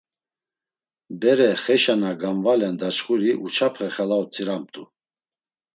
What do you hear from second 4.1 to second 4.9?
otziramt̆u.